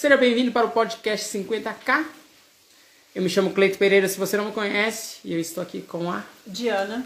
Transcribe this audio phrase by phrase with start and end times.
[0.00, 2.06] Seja bem-vindo para o podcast 50K.
[3.14, 6.10] Eu me chamo Cleito Pereira, se você não me conhece, e eu estou aqui com
[6.10, 7.04] a Diana.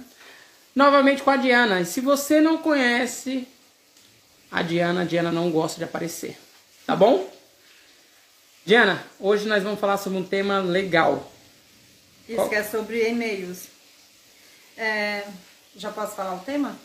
[0.77, 1.81] novamente com a Diana.
[1.81, 3.49] E se você não conhece
[4.49, 6.39] a Diana, a Diana não gosta de aparecer.
[6.87, 7.29] Tá bom?
[8.65, 11.33] Diana, hoje nós vamos falar sobre um tema legal.
[12.29, 12.49] Isso Qual?
[12.49, 13.65] que é sobre e-mails.
[14.77, 15.27] É,
[15.75, 16.77] já posso falar o tema?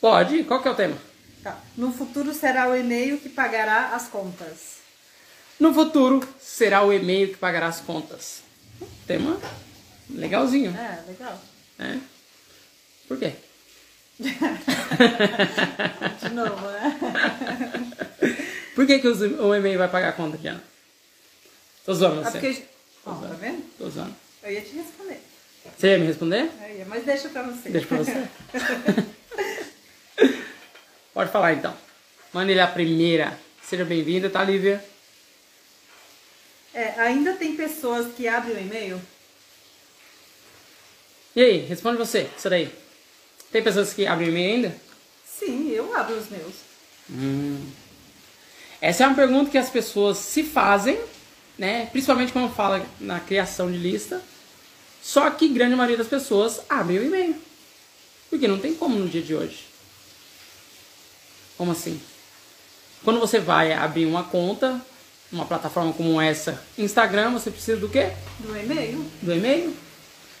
[0.00, 0.42] Pode?
[0.42, 0.98] Qual que é o tema?
[1.44, 1.60] Tá.
[1.76, 4.75] No futuro será o e-mail que pagará as contas.
[5.58, 8.42] No futuro será o e-mail que pagará as contas.
[9.06, 9.38] Tema
[10.10, 11.40] legalzinho, É, legal.
[11.78, 12.00] né?
[13.08, 13.32] Por quê?
[16.20, 16.98] De novo, né?
[18.74, 20.62] Por que, que o e-mail vai pagar a conta, Diana?
[21.84, 22.38] Tô zoando É você.
[22.40, 22.62] porque.
[23.04, 23.62] Tá vendo?
[23.78, 24.14] Tô zoando.
[24.42, 25.20] Eu ia te responder.
[25.76, 26.50] Você ia me responder?
[26.68, 27.68] Eu ia, mas deixa pra você.
[27.70, 28.28] Deixa pra você.
[31.14, 31.74] Pode falar então.
[32.32, 33.38] Manda ele a primeira.
[33.62, 34.84] Seja bem-vinda, tá, Lívia?
[36.76, 39.00] É, ainda tem pessoas que abrem o e-mail?
[41.34, 42.70] E aí, responde você, isso daí.
[43.50, 44.76] Tem pessoas que abrem e-mail ainda?
[45.24, 46.54] Sim, eu abro os meus.
[48.78, 51.00] Essa é uma pergunta que as pessoas se fazem,
[51.56, 51.86] né?
[51.86, 54.20] Principalmente quando fala na criação de lista.
[55.02, 57.40] Só que grande maioria das pessoas abrem o e-mail.
[58.28, 59.64] Porque não tem como no dia de hoje.
[61.56, 61.98] Como assim?
[63.02, 64.84] Quando você vai abrir uma conta,
[65.32, 68.12] uma plataforma como essa, Instagram, você precisa do quê?
[68.40, 69.04] Do e-mail?
[69.22, 69.74] Do e-mail.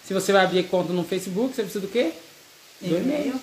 [0.04, 2.12] Se você vai abrir conta no Facebook, você precisa do quê?
[2.80, 3.40] Do e-mail.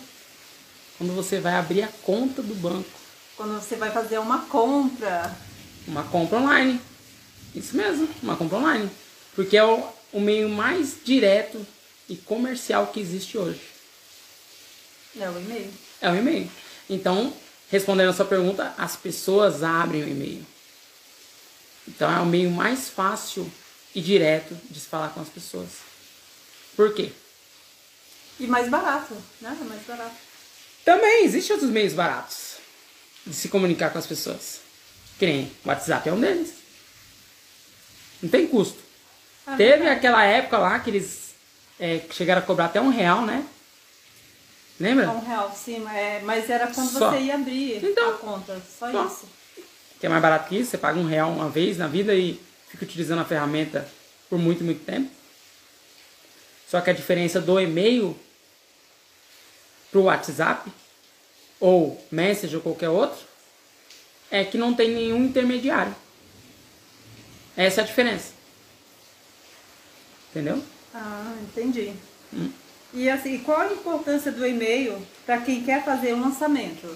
[0.97, 2.89] Quando você vai abrir a conta do banco,
[3.35, 5.35] Quando você vai fazer uma compra.
[5.87, 6.79] uma compra online.
[7.53, 8.89] Isso mesmo, uma compra online.
[9.35, 9.83] Porque é o,
[10.13, 11.65] o meio mais direto
[12.07, 13.59] e comercial que existe hoje.
[15.19, 15.69] É o e-mail.
[16.01, 16.49] É o e-mail.
[16.89, 17.33] Então,
[17.69, 20.45] respondendo a sua pergunta, as pessoas abrem o e-mail.
[21.87, 23.49] Então é o meio mais fácil
[23.93, 25.69] e direto de se falar com as pessoas.
[26.75, 27.11] Por quê?
[28.39, 29.57] E mais barato, né?
[29.59, 30.15] É mais barato.
[30.83, 32.55] Também existem outros meios baratos
[33.25, 34.59] de se comunicar com as pessoas.
[35.19, 36.53] Que nem WhatsApp é um deles.
[38.21, 38.79] Não tem custo.
[39.45, 39.97] Ah, Teve verdade.
[39.97, 41.35] aquela época lá que eles
[41.79, 43.45] é, chegaram a cobrar até um real, né?
[44.79, 45.09] Lembra?
[45.11, 47.11] Um real, sim, é, mas era quando Só.
[47.11, 49.05] você ia abrir Então, a conta, só, só.
[49.05, 49.27] isso.
[50.03, 52.37] Que é mais barato que isso, você paga um real uma vez na vida e
[52.67, 53.87] fica utilizando a ferramenta
[54.29, 55.09] por muito, muito tempo.
[56.67, 58.13] Só que a diferença do e-mail
[59.89, 60.69] pro WhatsApp
[61.57, 63.17] ou Message ou qualquer outro
[64.29, 65.95] é que não tem nenhum intermediário.
[67.55, 68.33] Essa é a diferença.
[70.31, 70.61] Entendeu?
[70.93, 71.93] Ah, entendi.
[72.33, 72.51] Hum.
[72.93, 76.93] E assim, qual a importância do e-mail para quem quer fazer um lançamento?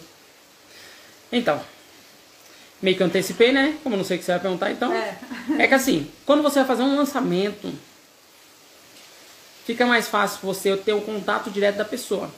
[1.31, 1.63] Então,
[2.81, 3.77] meio que antecipei, né?
[3.83, 4.93] Como eu não sei o que você vai perguntar, então.
[4.93, 5.17] É.
[5.59, 7.73] É que assim, quando você vai fazer um lançamento,
[9.65, 12.29] fica mais fácil você ter o contato direto da pessoa.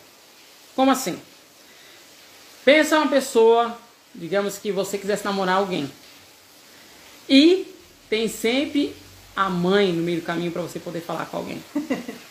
[0.75, 1.19] Como assim?
[2.63, 3.77] Pensa uma pessoa,
[4.13, 5.91] digamos que você quisesse namorar alguém.
[7.27, 7.73] E
[8.09, 8.95] tem sempre
[9.35, 11.63] a mãe no meio do caminho para você poder falar com alguém.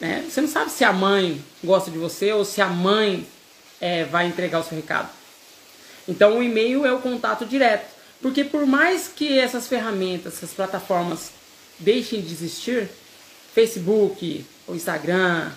[0.00, 0.26] Né?
[0.28, 3.24] Você não sabe se a mãe gosta de você ou se a mãe
[3.80, 5.08] é, vai entregar o seu recado.
[6.08, 7.94] Então o e-mail é o contato direto.
[8.20, 11.30] Porque por mais que essas ferramentas, essas plataformas
[11.78, 12.88] deixem de existir,
[13.54, 15.52] Facebook ou Instagram,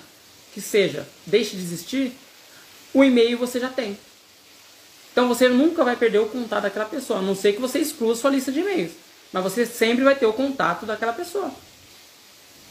[0.54, 2.12] que seja, deixe de existir,
[2.94, 3.98] o e-mail você já tem.
[5.12, 8.16] Então você nunca vai perder o contato daquela pessoa, a não ser que você exclua
[8.16, 8.92] sua lista de e-mails.
[9.32, 11.52] Mas você sempre vai ter o contato daquela pessoa.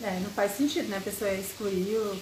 [0.03, 0.99] É, não faz sentido, né?
[0.99, 2.21] A pessoa excluir o...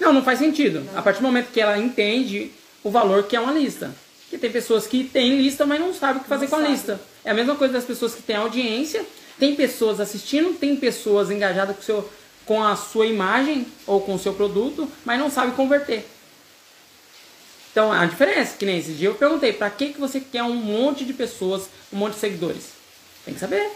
[0.00, 0.88] Não, não faz sentido.
[0.94, 2.50] A partir do momento que ela entende
[2.82, 3.94] o valor que é uma lista.
[4.36, 6.60] Porque tem pessoas que têm lista, mas não sabem o que fazer Não com a
[6.60, 6.72] sabe.
[6.72, 7.00] lista.
[7.24, 9.04] É a mesma coisa das pessoas que têm audiência,
[9.38, 12.10] tem pessoas assistindo, tem pessoas engajadas com, seu,
[12.44, 16.06] com a sua imagem ou com o seu produto, mas não sabe converter.
[17.72, 20.54] Então a diferença, que nem esse dia eu perguntei, pra que, que você quer um
[20.54, 22.64] monte de pessoas, um monte de seguidores?
[23.24, 23.70] Tem que saber.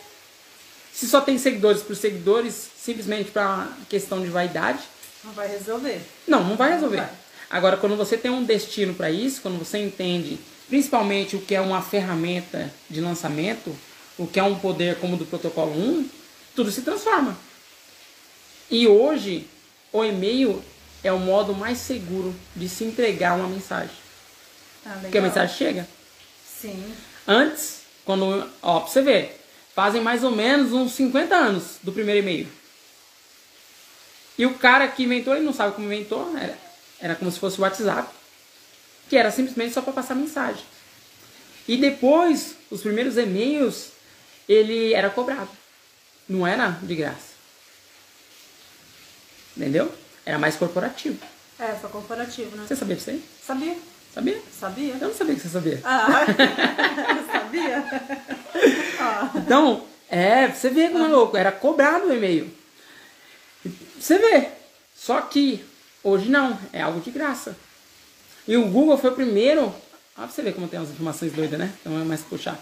[0.92, 4.80] Se só tem seguidores por seguidores, simplesmente para questão de vaidade,
[5.24, 6.00] não vai resolver.
[6.26, 6.96] não, não vai resolver.
[6.98, 7.14] Não vai.
[7.50, 10.38] Agora, quando você tem um destino para isso, quando você entende
[10.69, 13.76] principalmente o que é uma ferramenta de lançamento,
[14.17, 16.08] o que é um poder como o do protocolo 1,
[16.55, 17.37] tudo se transforma.
[18.70, 19.49] E hoje,
[19.93, 20.62] o e-mail
[21.02, 23.97] é o modo mais seguro de se entregar uma mensagem.
[24.87, 25.88] Ah, Porque a mensagem chega.
[26.61, 26.94] Sim.
[27.26, 29.41] Antes, quando, ó, pra você ver,
[29.75, 32.49] fazem mais ou menos uns 50 anos do primeiro e-mail.
[34.38, 36.56] E o cara que inventou, ele não sabe como inventou, era,
[37.00, 38.08] era como se fosse o WhatsApp,
[39.08, 40.62] que era simplesmente só para passar mensagem.
[41.67, 43.91] E depois, os primeiros e-mails,
[44.49, 45.50] ele era cobrado.
[46.29, 47.31] Não era de graça.
[49.56, 49.93] Entendeu?
[50.25, 51.19] Era mais corporativo.
[51.58, 52.64] É, foi corporativo, né?
[52.67, 53.25] Você sabia disso aí?
[53.44, 53.76] Sabia?
[54.14, 54.43] Sabia?
[54.58, 54.94] Sabia?
[54.94, 55.81] Eu não sabia que você sabia.
[55.85, 56.26] Ah,
[57.32, 57.85] sabia?
[58.99, 59.31] Ah.
[59.37, 62.52] Então, é, você vê como é louco, era cobrado o e-mail.
[63.99, 64.49] Você vê.
[64.97, 65.64] Só que
[66.02, 67.56] hoje não, é algo de graça.
[68.47, 69.62] E o Google foi o primeiro.
[69.62, 69.75] Olha
[70.14, 71.73] pra você ver como tem umas informações doidas, né?
[71.81, 72.58] Então é mais puxar.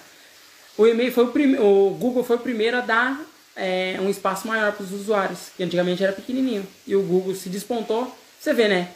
[0.77, 1.65] O e-mail foi o primeiro.
[1.65, 3.21] O Google foi o primeiro a dar
[3.57, 6.67] é, um espaço maior para os usuários, que antigamente era pequenininho.
[6.87, 8.17] E o Google se despontou.
[8.39, 8.91] Você vê, né?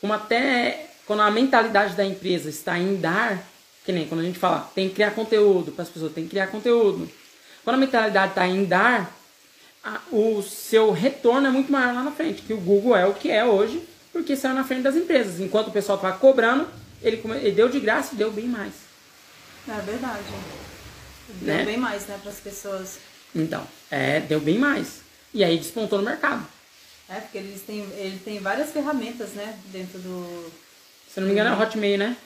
[0.00, 3.42] Como até quando a mentalidade da empresa está em dar,
[3.84, 6.30] que nem quando a gente fala, tem que criar conteúdo para as pessoas, tem que
[6.30, 7.08] criar conteúdo.
[7.62, 9.14] Quando a mentalidade está em dar,
[9.84, 13.14] a, o seu retorno é muito maior lá na frente, que o Google é o
[13.14, 15.40] que é hoje, porque saiu na frente das empresas.
[15.40, 16.66] Enquanto o pessoal estava cobrando,
[17.02, 18.72] ele, ele deu de graça e deu bem mais.
[19.68, 20.24] É verdade.
[21.28, 21.64] Deu Né?
[21.64, 22.98] bem mais, né, para as pessoas.
[23.34, 25.00] Então, é, deu bem mais.
[25.32, 26.46] E aí despontou no mercado.
[27.08, 30.50] É, porque eles têm, ele tem várias ferramentas, né, dentro do...
[31.12, 32.16] Se não me engano é o Hotmail, né?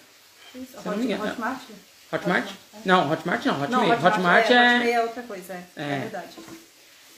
[0.55, 1.31] Hot, não me engano, é.
[1.31, 1.61] Hotmart?
[2.13, 2.51] Hotmart?
[2.75, 2.79] É.
[2.85, 3.71] Não, Hotmart não, Hotmail.
[3.71, 4.77] Não, Hotmart, Hotmart é, é...
[4.77, 5.83] Hotmail é outra coisa, é, é.
[5.83, 5.99] É.
[6.01, 6.29] verdade.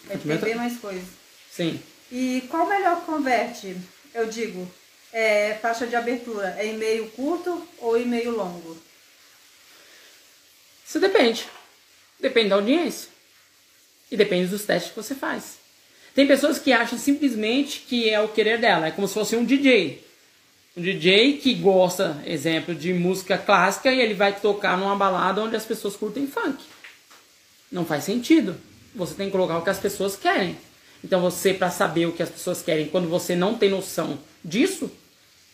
[0.07, 1.05] Tem é bem mais coisas.
[1.51, 1.81] Sim.
[2.11, 3.77] E qual melhor converte?
[4.15, 4.69] Eu digo,
[5.13, 8.77] é, taxa de abertura, é e-mail curto ou e-mail longo?
[10.87, 11.47] Isso depende.
[12.19, 13.09] Depende da audiência.
[14.11, 15.59] E depende dos testes que você faz.
[16.15, 18.89] Tem pessoas que acham simplesmente que é o querer dela.
[18.89, 20.05] É como se fosse um DJ.
[20.77, 25.55] Um DJ que gosta, exemplo, de música clássica e ele vai tocar numa balada onde
[25.55, 26.63] as pessoas curtem funk.
[27.71, 28.61] Não faz sentido.
[28.95, 30.57] Você tem que colocar o que as pessoas querem.
[31.03, 34.91] Então você, para saber o que as pessoas querem, quando você não tem noção disso,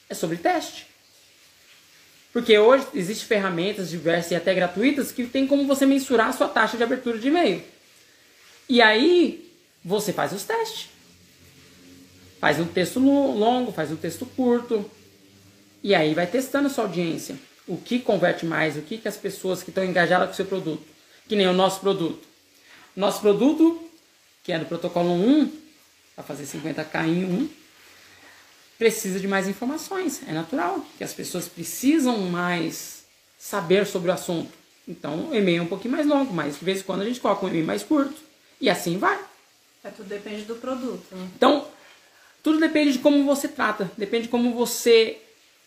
[0.08, 0.86] é sobre teste.
[2.32, 6.48] Porque hoje existem ferramentas diversas e até gratuitas que tem como você mensurar a sua
[6.48, 7.62] taxa de abertura de e-mail.
[8.68, 9.50] E aí
[9.84, 10.88] você faz os testes.
[12.40, 14.90] Faz um texto lo- longo, faz um texto curto.
[15.82, 17.36] E aí vai testando a sua audiência.
[17.66, 20.44] O que converte mais, o que, que as pessoas que estão engajadas com o seu
[20.44, 20.82] produto.
[21.28, 22.26] Que nem o nosso produto.
[22.96, 23.78] Nosso produto,
[24.42, 25.52] que é do protocolo 1,
[26.14, 27.48] para fazer 50k em 1,
[28.78, 30.22] precisa de mais informações.
[30.26, 33.04] É natural que as pessoas precisam mais
[33.38, 34.50] saber sobre o assunto.
[34.88, 37.20] Então, o e-mail é um pouquinho mais longo, mas de vez em quando a gente
[37.20, 38.14] coloca um e-mail mais curto.
[38.60, 39.18] E assim vai.
[39.84, 41.14] É, tudo depende do produto.
[41.14, 41.28] né?
[41.36, 41.66] Então,
[42.42, 45.18] tudo depende de como você trata, depende de como você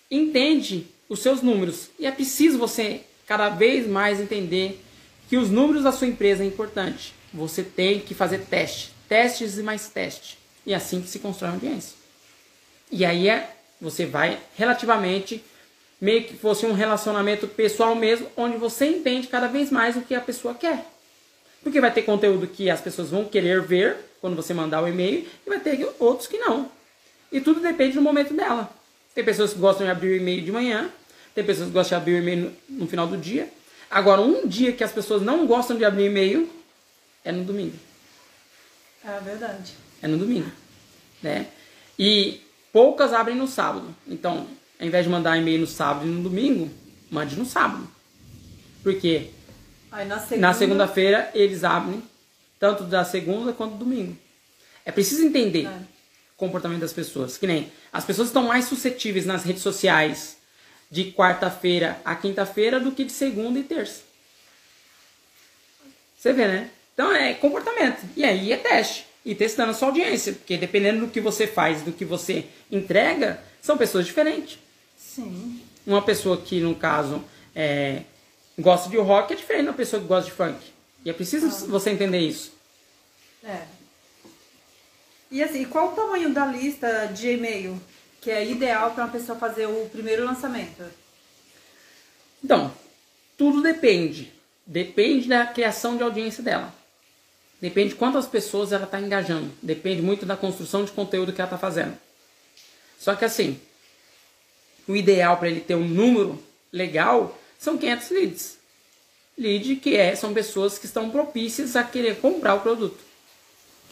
[0.09, 1.89] entende os seus números.
[1.99, 4.83] E é preciso você cada vez mais entender
[5.29, 7.19] que os números da sua empresa é importante.
[7.33, 10.37] Você tem que fazer teste, testes e mais teste.
[10.65, 11.95] E assim que se constrói uma audiência.
[12.91, 13.49] E aí é,
[13.79, 15.43] você vai relativamente
[16.01, 20.15] meio que fosse um relacionamento pessoal mesmo, onde você entende cada vez mais o que
[20.15, 20.85] a pessoa quer.
[21.61, 25.27] Porque vai ter conteúdo que as pessoas vão querer ver quando você mandar o e-mail
[25.45, 26.71] e vai ter outros que não.
[27.31, 28.69] E tudo depende do momento dela.
[29.13, 30.89] Tem pessoas que gostam de abrir o e-mail de manhã,
[31.35, 33.49] tem pessoas que gostam de abrir o e-mail no, no final do dia.
[33.91, 36.49] Agora, um dia que as pessoas não gostam de abrir e-mail
[37.24, 37.77] é no domingo.
[39.04, 39.74] É verdade.
[40.01, 40.51] É no domingo.
[41.21, 41.48] Né?
[41.98, 43.95] E poucas abrem no sábado.
[44.07, 44.48] Então,
[44.80, 46.71] ao invés de mandar e-mail no sábado e no domingo,
[47.10, 47.89] mande no sábado.
[48.83, 49.30] Por quê?
[49.92, 50.54] Aí na segunda...
[50.54, 52.01] Segunda-feira eles abrem
[52.59, 54.18] tanto da segunda quanto do domingo.
[54.85, 55.69] É preciso entender É.
[55.69, 57.38] o comportamento das pessoas.
[57.38, 60.38] Que nem as pessoas estão mais suscetíveis nas redes sociais
[60.92, 64.02] de quarta-feira a quinta-feira do que de segunda e terça.
[66.18, 66.69] Você vê, né?
[66.99, 68.06] Então é comportamento.
[68.13, 69.06] E aí é teste.
[69.23, 70.33] E testando a sua audiência.
[70.33, 74.59] Porque dependendo do que você faz, do que você entrega, são pessoas diferentes.
[74.97, 75.61] Sim.
[75.87, 77.23] Uma pessoa que, no caso,
[77.56, 78.01] é,
[78.59, 80.59] gosta de rock é diferente de uma pessoa que gosta de funk.
[81.06, 82.51] E é preciso você entender isso.
[83.45, 83.61] É.
[85.31, 87.81] E assim, qual o tamanho da lista de e-mail
[88.19, 90.83] que é ideal para uma pessoa fazer o primeiro lançamento?
[92.44, 92.73] Então,
[93.37, 94.33] tudo depende.
[94.68, 96.77] Depende da criação de audiência dela.
[97.61, 99.51] Depende de quantas pessoas ela está engajando.
[99.61, 101.97] Depende muito da construção de conteúdo que ela está fazendo.
[102.97, 103.59] Só que assim,
[104.87, 108.57] o ideal para ele ter um número legal são 500 leads.
[109.37, 112.99] Lead que é, são pessoas que estão propícias a querer comprar o produto.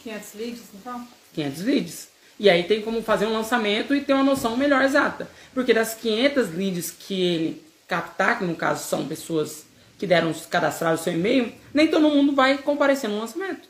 [0.02, 1.08] 500 leads, então?
[1.34, 2.08] 500 leads.
[2.38, 5.28] E aí tem como fazer um lançamento e ter uma noção melhor exata.
[5.52, 9.64] Porque das 500 leads que ele captar, que no caso são pessoas
[9.98, 13.68] que deram cadastrar o seu e-mail, nem todo mundo vai comparecer no lançamento.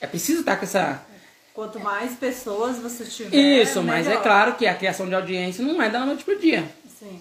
[0.00, 1.04] É preciso estar com essa.
[1.52, 3.36] Quanto mais pessoas você tiver.
[3.36, 4.22] Isso, mas é melhor.
[4.22, 6.70] claro que a criação de audiência não é da noite pro dia.
[6.98, 7.20] Sim.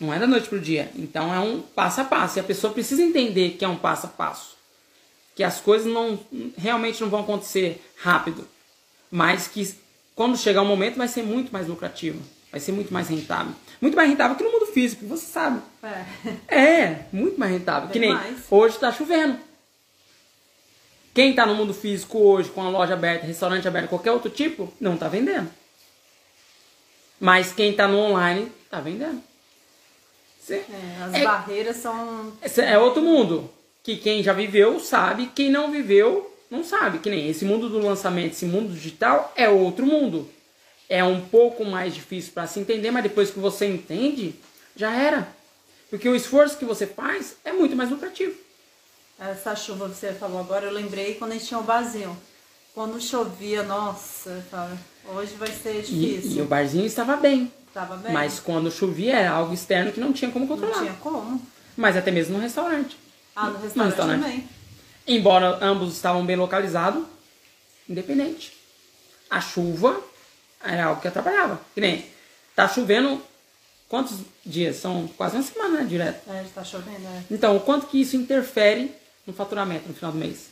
[0.00, 0.90] Não é da noite pro dia.
[0.96, 2.38] Então é um passo a passo.
[2.38, 4.56] E a pessoa precisa entender que é um passo a passo.
[5.34, 6.18] Que as coisas não
[6.56, 8.48] realmente não vão acontecer rápido.
[9.10, 9.74] Mas que
[10.14, 12.20] quando chegar o momento vai ser muito mais lucrativo.
[12.50, 13.54] Vai ser muito mais rentável.
[13.80, 15.60] Muito mais rentável que no mundo físico, você sabe.
[16.48, 17.88] É, é muito mais rentável.
[17.88, 18.44] Bem que nem mais.
[18.50, 19.38] hoje tá chovendo.
[21.14, 24.72] Quem está no mundo físico hoje, com a loja aberta, restaurante aberto, qualquer outro tipo,
[24.78, 25.50] não está vendendo.
[27.18, 29.22] Mas quem está no online está vendendo.
[30.48, 30.62] É,
[31.02, 32.32] as é, barreiras são.
[32.58, 33.50] É outro mundo.
[33.82, 36.98] Que quem já viveu sabe, quem não viveu não sabe.
[36.98, 40.28] Que nem esse mundo do lançamento, esse mundo digital é outro mundo.
[40.88, 44.34] É um pouco mais difícil para se entender, mas depois que você entende,
[44.76, 45.26] já era.
[45.90, 48.34] Porque o esforço que você faz é muito mais lucrativo.
[49.18, 52.16] Essa chuva que você falou agora, eu lembrei quando a gente tinha o barzinho.
[52.74, 54.44] Quando chovia, nossa,
[55.06, 56.32] hoje vai ser difícil.
[56.32, 57.50] E, e, o barzinho estava bem.
[57.66, 58.12] Estava bem.
[58.12, 60.76] Mas quando chovia era algo externo que não tinha como controlar.
[60.76, 61.40] Não tinha como.
[61.74, 62.98] Mas até mesmo no restaurante.
[63.34, 64.22] Ah, no restaurante, no restaurante.
[64.22, 64.48] também.
[65.06, 67.04] Embora ambos estavam bem localizados,
[67.88, 68.52] independente.
[69.30, 69.98] A chuva
[70.66, 71.60] era algo que atrapalhava.
[71.74, 72.06] Que nem,
[72.54, 73.22] tá chovendo
[73.88, 74.76] quantos dias?
[74.76, 76.30] São quase uma semana, né, direto.
[76.30, 77.22] É, está chovendo, é.
[77.30, 78.92] Então, o quanto que isso interfere
[79.26, 80.46] no faturamento no final do mês.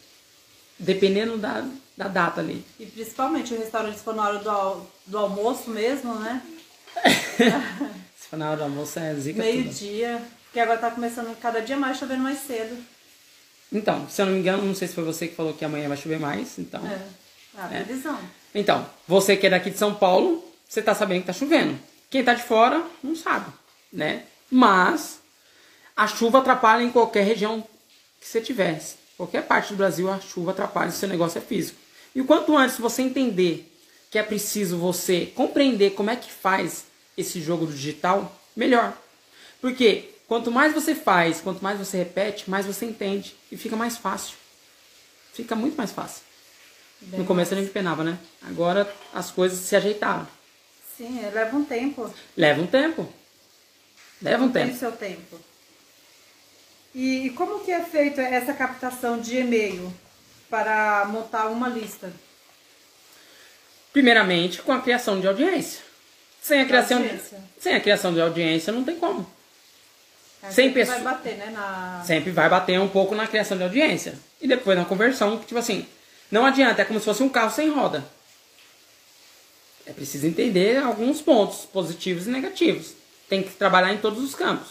[0.78, 1.64] Dependendo da,
[1.96, 2.64] da data ali.
[2.80, 6.42] E principalmente o restaurante se for na hora do, do almoço mesmo, né?
[8.16, 10.20] se for na hora do almoço é zica Meio-dia.
[10.44, 12.76] Porque agora tá começando cada dia mais chovendo mais cedo.
[13.72, 15.88] Então, se eu não me engano, não sei se foi você que falou que amanhã
[15.88, 16.80] vai chover mais, então.
[16.86, 17.00] É,
[17.56, 17.82] a é.
[17.82, 18.16] previsão.
[18.16, 18.43] É.
[18.54, 21.78] Então, você que é daqui de São Paulo, você tá sabendo que tá chovendo.
[22.08, 23.50] Quem tá de fora, não sabe,
[23.92, 24.24] né?
[24.50, 25.20] Mas
[25.96, 27.66] a chuva atrapalha em qualquer região
[28.20, 28.96] que você tivesse.
[29.16, 31.78] Qualquer parte do Brasil a chuva atrapalha se seu negócio é físico.
[32.14, 33.70] E o quanto antes você entender
[34.10, 36.84] que é preciso você compreender como é que faz
[37.16, 38.96] esse jogo do digital, melhor.
[39.60, 43.96] Porque quanto mais você faz, quanto mais você repete, mais você entende e fica mais
[43.96, 44.36] fácil.
[45.32, 46.22] Fica muito mais fácil.
[47.12, 48.18] No começo a gente penava, né?
[48.42, 50.26] Agora as coisas se ajeitaram.
[50.96, 52.12] Sim, leva um tempo.
[52.36, 53.12] Leva um tempo.
[54.22, 54.68] Leva um tempo.
[54.68, 55.38] Tem seu tempo.
[56.94, 59.92] E, como que é feita essa captação de e-mail
[60.48, 62.12] para montar uma lista?
[63.92, 65.80] Primeiramente, com a criação de audiência.
[66.40, 67.20] Sem a criação, de,
[67.58, 69.26] sem a criação de audiência não tem como.
[70.42, 71.50] É, sem sempre pessoa, vai bater, né?
[71.50, 72.02] Na...
[72.06, 74.14] Sempre vai bater um pouco na criação de audiência.
[74.40, 75.86] E depois na conversão, tipo assim,
[76.30, 78.04] não adianta, é como se fosse um carro sem roda.
[79.86, 82.92] É preciso entender alguns pontos positivos e negativos.
[83.28, 84.68] Tem que trabalhar em todos os campos.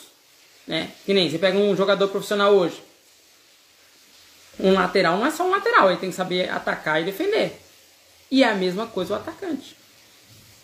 [0.67, 0.91] Né?
[1.05, 2.81] Que nem você pega um jogador profissional hoje.
[4.59, 7.59] Um lateral não é só um lateral, ele tem que saber atacar e defender.
[8.29, 9.75] E é a mesma coisa o atacante.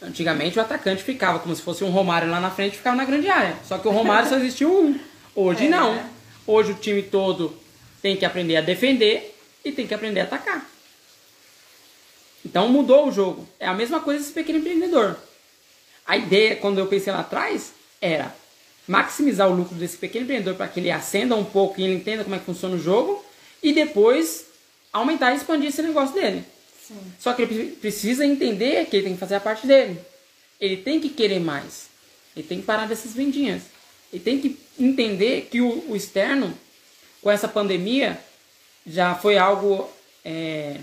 [0.01, 3.29] Antigamente o atacante ficava como se fosse um Romário lá na frente ficava na grande
[3.29, 3.57] área.
[3.67, 4.99] Só que o Romário só existiu um.
[5.35, 5.69] Hoje é.
[5.69, 6.01] não.
[6.47, 7.55] Hoje o time todo
[8.01, 10.65] tem que aprender a defender e tem que aprender a atacar.
[12.45, 13.47] Então mudou o jogo.
[13.59, 15.17] É a mesma coisa esse pequeno empreendedor.
[16.05, 18.33] A ideia, quando eu pensei lá atrás, era
[18.87, 22.23] maximizar o lucro desse pequeno empreendedor para que ele acenda um pouco e ele entenda
[22.23, 23.23] como é que funciona o jogo
[23.61, 24.45] e depois
[24.91, 26.43] aumentar e expandir esse negócio dele.
[26.87, 26.97] Sim.
[27.19, 29.99] Só que ele precisa entender que ele tem que fazer a parte dele.
[30.59, 31.87] Ele tem que querer mais.
[32.35, 33.63] Ele tem que parar dessas vendinhas.
[34.11, 36.57] Ele tem que entender que o, o externo,
[37.21, 38.19] com essa pandemia,
[38.87, 39.87] já foi algo
[40.25, 40.77] é,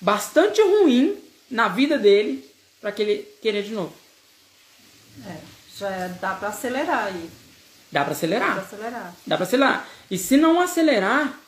[0.00, 1.16] bastante ruim
[1.50, 2.48] na vida dele
[2.80, 3.94] para que ele querer de novo.
[5.26, 5.36] É.
[5.78, 7.30] Já dá para acelerar aí.
[7.92, 8.48] Dá para acelerar.
[8.48, 9.14] Dá para acelerar.
[9.26, 9.88] Dá para acelerar.
[10.10, 11.38] E se não acelerar,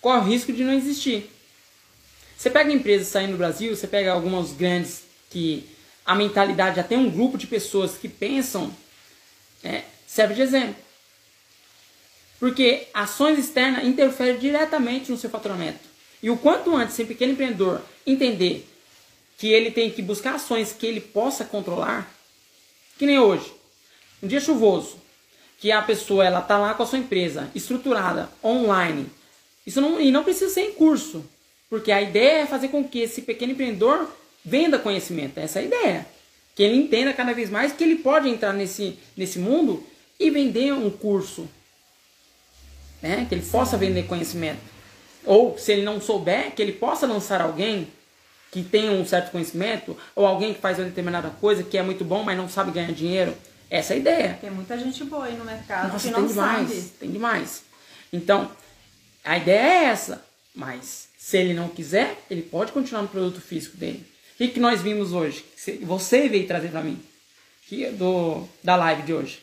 [0.00, 1.30] corre o risco de não existir.
[2.36, 5.68] Você pega empresas saindo do Brasil, você pega algumas grandes que
[6.06, 8.74] a mentalidade já tem um grupo de pessoas que pensam,
[9.62, 10.76] é, serve de exemplo.
[12.38, 15.80] Porque ações externas interferem diretamente no seu faturamento.
[16.22, 18.68] E o quanto antes esse pequeno empreendedor entender
[19.36, 22.12] que ele tem que buscar ações que ele possa controlar,
[22.98, 23.52] que nem hoje.
[24.20, 24.96] Um dia chuvoso,
[25.60, 29.06] que a pessoa ela tá lá com a sua empresa estruturada online.
[29.64, 31.24] Isso não e não precisa ser em curso,
[31.70, 34.10] porque a ideia é fazer com que esse pequeno empreendedor
[34.44, 35.38] venda conhecimento.
[35.38, 36.06] Essa é a ideia.
[36.56, 39.86] Que ele entenda cada vez mais que ele pode entrar nesse, nesse mundo
[40.18, 41.48] e vender um curso.
[43.00, 43.26] Né?
[43.28, 44.58] Que ele possa vender conhecimento.
[45.28, 47.86] Ou, se ele não souber, que ele possa lançar alguém
[48.50, 52.02] que tem um certo conhecimento, ou alguém que faz uma determinada coisa que é muito
[52.02, 53.36] bom, mas não sabe ganhar dinheiro.
[53.68, 54.38] Essa é a ideia.
[54.40, 56.82] Tem muita gente boa aí no mercado Nossa, que tem não demais, sabe.
[56.98, 57.62] Tem demais.
[58.10, 58.50] Então,
[59.22, 60.24] a ideia é essa.
[60.54, 64.06] Mas, se ele não quiser, ele pode continuar no produto físico dele.
[64.32, 65.44] O que, que nós vimos hoje?
[65.82, 66.98] Você veio trazer para mim.
[67.98, 69.42] Do, da live de hoje.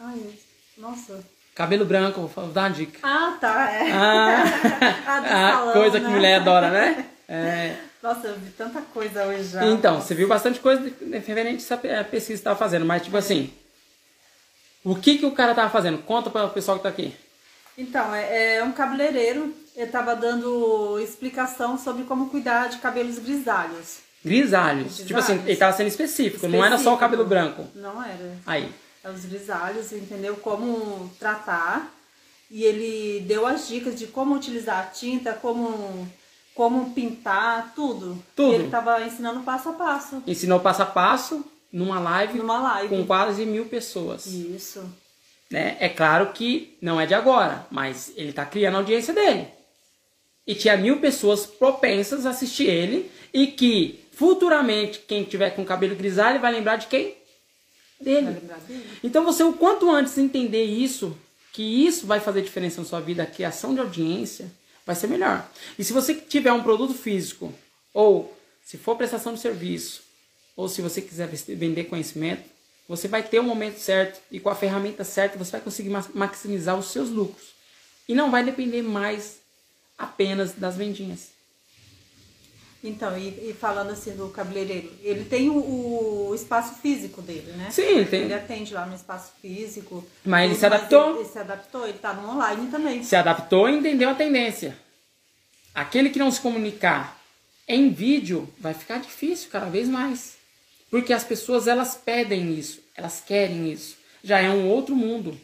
[0.00, 0.18] Ai,
[0.78, 1.22] nossa.
[1.54, 2.98] Cabelo branco, vou dar uma dica.
[3.02, 3.70] Ah, tá.
[3.70, 3.92] É.
[3.92, 4.42] Ah,
[5.06, 6.12] A do a salão, coisa que né?
[6.14, 7.06] mulher adora, né?
[7.28, 7.76] É.
[8.02, 9.64] Nossa, eu vi tanta coisa hoje já.
[9.64, 13.50] Então, você viu bastante coisa referente a pesquisa que você tava fazendo, mas tipo assim,
[14.84, 15.98] o que que o cara tava fazendo?
[15.98, 17.16] Conta para o pessoal que tá aqui.
[17.78, 19.54] Então, é, é um cabeleireiro.
[19.74, 24.00] Ele tava dando explicação sobre como cuidar de cabelos grisalhos.
[24.22, 24.98] Grisalhos.
[24.98, 25.48] Tipo assim, Grisalhos.
[25.48, 26.98] ele tava sendo específico, não era só o Específico.
[26.98, 27.66] cabelo branco.
[27.74, 28.36] Não era.
[28.46, 28.68] Aí.
[29.04, 30.36] É os grisalhos, entendeu?
[30.36, 31.92] Como tratar.
[32.50, 36.06] E ele deu as dicas de como utilizar a tinta, como,
[36.54, 38.22] como pintar, tudo.
[38.36, 38.52] Tudo.
[38.52, 40.22] E ele tava ensinando passo a passo.
[40.26, 42.88] Ensinou passo a passo numa live Numa live.
[42.94, 44.26] com quase mil pessoas.
[44.26, 44.84] Isso.
[45.50, 45.76] né?
[45.80, 49.48] É claro que não é de agora, mas ele está criando a audiência dele.
[50.46, 55.96] E tinha mil pessoas propensas a assistir ele e que futuramente quem tiver com cabelo
[55.96, 57.14] grisalho vai lembrar de quem?
[58.04, 58.40] Vai Dele.
[59.02, 61.16] Então você o quanto antes entender isso,
[61.52, 64.50] que isso vai fazer diferença na sua vida, a criação de audiência,
[64.86, 65.48] vai ser melhor.
[65.78, 67.52] E se você tiver um produto físico,
[67.92, 70.02] ou se for prestação de serviço,
[70.56, 72.42] ou se você quiser vender conhecimento,
[72.88, 76.06] você vai ter o momento certo e com a ferramenta certa você vai conseguir ma-
[76.14, 77.48] maximizar os seus lucros.
[78.08, 79.36] E não vai depender mais
[79.96, 81.28] apenas das vendinhas.
[82.84, 87.70] Então, e, e falando assim do cabeleireiro, ele tem o, o espaço físico dele, né?
[87.70, 88.22] Sim, ele tem.
[88.22, 90.04] Ele atende lá no espaço físico.
[90.24, 91.10] Mas ele se adaptou.
[91.10, 93.04] Ele, ele se adaptou, ele tá no online também.
[93.04, 94.76] se adaptou e entendeu a tendência.
[95.72, 97.18] Aquele que não se comunicar
[97.68, 100.36] em vídeo vai ficar difícil cada vez mais.
[100.90, 103.96] Porque as pessoas elas pedem isso, elas querem isso.
[104.24, 105.38] Já é um outro mundo.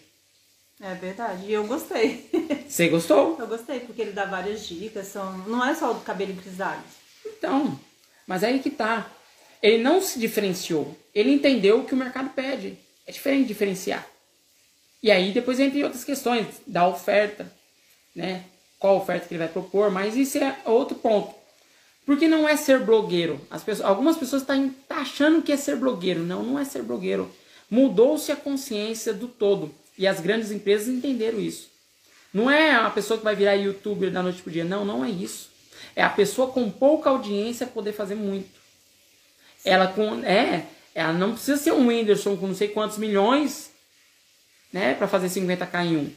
[0.81, 1.47] É verdade.
[1.47, 2.29] E eu gostei.
[2.69, 3.37] Você gostou?
[3.41, 5.07] eu gostei, porque ele dá várias dicas.
[5.07, 5.39] São...
[5.39, 6.83] Não é só o do cabelo grisalho.
[7.39, 7.79] Então,
[8.27, 9.11] mas aí que tá.
[9.63, 10.97] Ele não se diferenciou.
[11.15, 12.77] Ele entendeu o que o mercado pede.
[13.07, 14.07] É diferente diferenciar.
[15.03, 17.51] E aí depois entra em outras questões da oferta,
[18.15, 18.45] né?
[18.79, 21.35] Qual oferta que ele vai propor, mas isso é outro ponto.
[22.05, 23.41] Porque não é ser blogueiro.
[23.51, 26.21] As pessoas, algumas pessoas estão tá achando que é ser blogueiro.
[26.21, 27.31] Não, não é ser blogueiro.
[27.71, 29.75] Mudou-se a consciência do todo.
[29.97, 31.69] E as grandes empresas entenderam isso.
[32.33, 34.65] Não é a pessoa que vai virar youtuber da noite pro dia.
[34.65, 35.51] Não, não é isso.
[35.99, 38.61] É a pessoa com pouca audiência poder fazer muito.
[39.65, 43.73] Ela com é, ela não precisa ser um Whindersson com não sei quantos milhões,
[44.73, 46.13] né, para fazer 50k em um.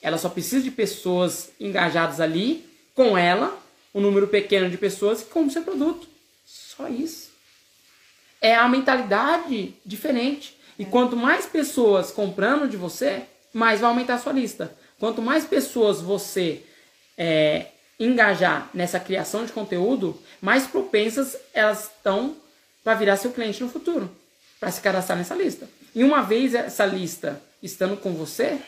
[0.00, 3.54] Ela só precisa de pessoas engajadas ali com ela,
[3.94, 6.08] um número pequeno de pessoas que compram seu produto.
[6.46, 7.28] Só isso.
[8.40, 10.56] É a mentalidade diferente.
[10.78, 14.74] E quanto mais pessoas comprando de você, mais vai aumentar a sua lista.
[14.98, 16.62] Quanto mais pessoas você
[17.18, 17.66] é,
[17.98, 22.36] engajar nessa criação de conteúdo, mais propensas elas estão
[22.84, 24.10] para virar seu cliente no futuro,
[24.60, 25.68] para se cadastrar nessa lista.
[25.94, 28.58] E uma vez essa lista estando com você,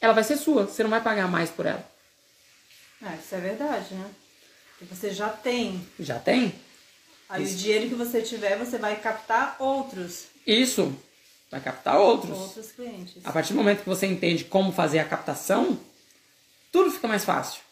[0.00, 0.66] ela vai ser sua.
[0.66, 1.84] Você não vai pagar mais por ela.
[3.02, 4.10] É, isso é verdade, né?
[4.78, 5.86] Porque você já tem.
[5.98, 6.54] Já tem?
[7.28, 10.26] Aí o dinheiro que você tiver, você vai captar outros.
[10.46, 10.94] Isso.
[11.50, 12.36] Vai captar outros.
[12.36, 13.16] Outros clientes.
[13.24, 15.78] A partir do momento que você entende como fazer a captação,
[16.70, 17.63] tudo fica mais fácil.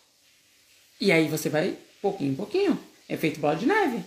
[1.02, 2.78] E aí você vai pouquinho em pouquinho.
[3.08, 4.04] É feito bola de neve.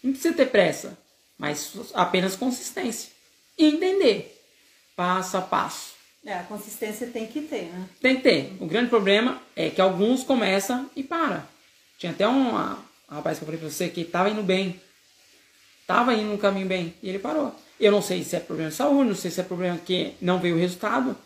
[0.00, 0.96] Não precisa ter pressa,
[1.36, 3.10] mas apenas consistência.
[3.58, 4.40] E entender.
[4.94, 5.94] Passo a passo.
[6.24, 7.88] É, a consistência tem que ter, né?
[8.00, 8.56] Tem que ter.
[8.60, 11.44] O grande problema é que alguns começam e para.
[11.98, 12.76] Tinha até um, um
[13.10, 14.80] rapaz que eu falei pra você que tava indo bem.
[15.88, 16.94] Tava indo no caminho bem.
[17.02, 17.52] E ele parou.
[17.80, 20.38] Eu não sei se é problema de saúde, não sei se é problema que não
[20.38, 21.16] veio o resultado.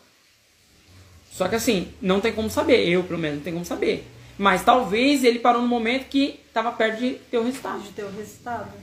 [1.31, 2.89] Só que assim, não tem como saber.
[2.89, 4.07] Eu, pelo menos, não tem como saber.
[4.37, 7.83] Mas talvez ele parou no momento que estava perto de ter o resultado.
[7.83, 8.73] De ter o resultado.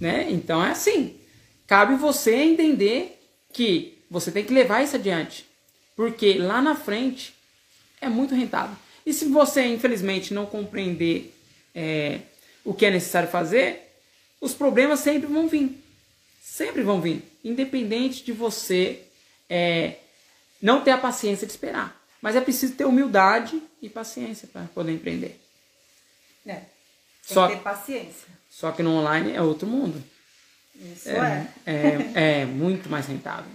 [0.00, 0.28] Né?
[0.30, 1.16] Então é assim.
[1.66, 3.20] Cabe você entender
[3.52, 5.46] que você tem que levar isso adiante.
[5.94, 7.34] Porque lá na frente
[8.00, 8.76] é muito rentável.
[9.04, 11.34] E se você, infelizmente, não compreender
[11.74, 12.20] é,
[12.64, 13.92] o que é necessário fazer,
[14.40, 15.82] os problemas sempre vão vir.
[16.42, 17.22] Sempre vão vir.
[17.44, 19.02] Independente de você
[19.48, 19.96] é,
[20.60, 21.99] não ter a paciência de esperar.
[22.22, 25.40] Mas é preciso ter humildade e paciência para poder empreender.
[26.46, 26.54] É.
[26.54, 26.64] Tem
[27.22, 28.28] Só- que ter paciência.
[28.50, 30.02] Só que no online é outro mundo.
[30.74, 31.46] Isso é.
[31.66, 33.50] É, é muito mais rentável.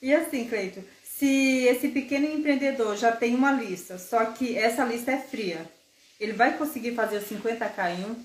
[0.00, 1.26] E assim, Cleito, se
[1.66, 5.70] esse pequeno empreendedor já tem uma lista, só que essa lista é fria,
[6.18, 8.24] ele vai conseguir fazer os 50k em um?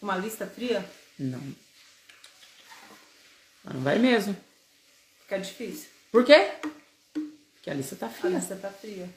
[0.00, 0.84] Uma lista fria?
[1.18, 1.40] Não.
[3.64, 4.36] Mas não vai mesmo.
[5.22, 5.88] Fica difícil.
[6.10, 6.50] Por quê?
[7.54, 8.30] Porque a lista tá A fria.
[8.38, 9.08] lista tá fria.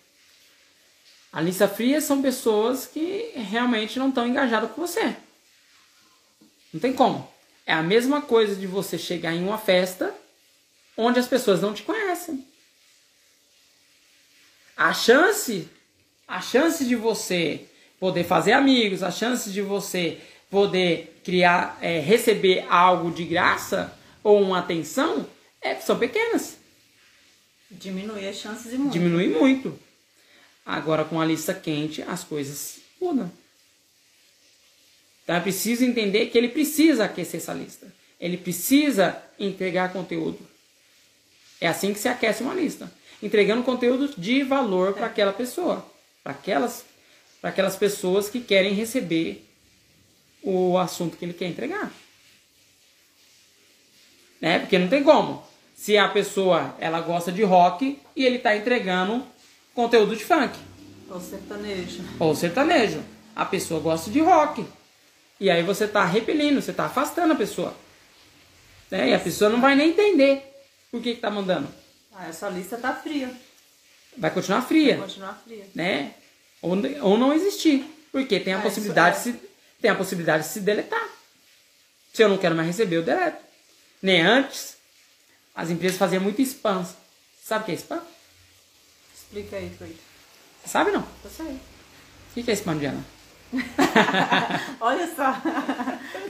[1.36, 5.14] A lista fria são pessoas que realmente não estão engajadas com você.
[6.74, 7.30] Não tem como.
[7.66, 10.16] É a mesma coisa de você chegar em uma festa
[10.96, 12.48] onde as pessoas não te conhecem.
[14.78, 15.68] A chance,
[16.26, 17.66] a chance de você
[18.00, 23.94] poder fazer amigos, a chance de você poder criar, é, receber algo de graça
[24.24, 25.28] ou uma atenção
[25.62, 26.56] é, são pequenas.
[27.70, 28.94] Diminui as chances e muito.
[28.94, 29.85] Diminui muito.
[30.66, 33.32] Agora com a lista quente as coisas mudam.
[35.24, 37.94] Então é preciso entender que ele precisa aquecer essa lista.
[38.20, 40.40] Ele precisa entregar conteúdo.
[41.60, 42.92] É assim que se aquece uma lista.
[43.22, 45.86] Entregando conteúdo de valor para aquela pessoa.
[46.24, 46.86] Para aquelas,
[47.42, 49.48] aquelas pessoas que querem receber
[50.42, 51.92] o assunto que ele quer entregar.
[54.40, 54.60] Né?
[54.60, 55.44] Porque não tem como.
[55.76, 59.26] Se a pessoa ela gosta de rock e ele está entregando
[59.76, 60.58] conteúdo de funk.
[61.10, 62.04] Ou sertanejo.
[62.20, 63.04] Ou sertanejo.
[63.36, 64.66] A pessoa gosta de rock.
[65.40, 67.76] E aí você está repelindo, você está afastando a pessoa.
[68.90, 69.10] Né?
[69.10, 70.42] E a pessoa não vai nem entender
[70.90, 71.68] por que está mandando.
[72.14, 73.30] Ah, essa lista tá fria.
[74.18, 74.96] Vai continuar fria.
[74.98, 75.66] Vai continuar fria.
[75.76, 76.14] Né?
[76.62, 77.86] Ou, ou não existir.
[78.12, 79.20] Porque tem a Ah, possibilidade é.
[79.20, 79.36] se,
[79.82, 81.06] tem a possibilidade de se deletar.
[82.14, 83.44] Se eu não quero mais receber, eu deleto.
[84.02, 84.78] Nem antes,
[85.54, 86.88] as empresas faziam muito spam.
[87.44, 88.02] Sabe o que é spam?
[89.26, 90.00] Explica aí, Cleiton.
[90.64, 91.06] Você sabe não?
[91.24, 91.46] Eu sei.
[92.38, 93.04] O que é spam, Diana?
[94.82, 95.36] Olha só.